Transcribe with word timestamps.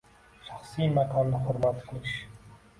Shaxsiy 0.47 0.89
makonni 0.95 1.43
hurmat 1.45 1.87
qilish. 1.93 2.19